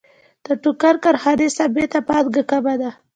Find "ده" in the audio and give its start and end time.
2.81-2.89